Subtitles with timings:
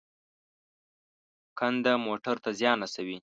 [1.59, 3.17] کنده موټر ته زیان رسوي.